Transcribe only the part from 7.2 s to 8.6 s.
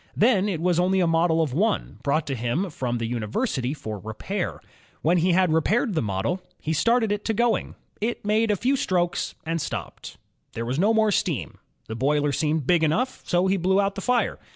to going. It made a